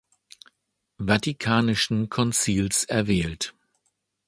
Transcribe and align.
Vatikanischen 0.97 2.09
Konzils 2.09 2.85
erwählt. 2.85 3.53